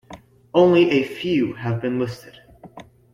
Only 0.55 0.89
a 0.93 1.03
few 1.03 1.53
have 1.53 1.79
been 1.79 1.99
listed. 1.99 2.39